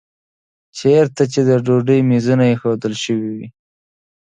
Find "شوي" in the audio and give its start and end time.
3.03-3.27